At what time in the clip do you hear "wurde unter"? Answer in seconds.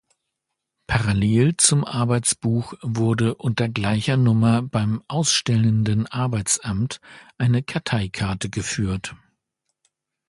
2.81-3.69